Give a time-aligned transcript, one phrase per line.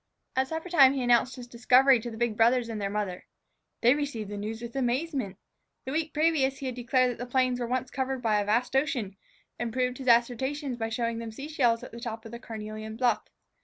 [0.35, 3.27] At suppertime he announced his discovery to the big brothers and their mother.
[3.81, 5.37] They received the news with amazement.
[5.85, 8.75] The week previous he had declared that the plains were once covered by a vast
[8.75, 9.15] ocean,
[9.59, 12.39] and had proved his assertion by showing them sea shells at the top of the
[12.39, 13.21] carnelian bluff.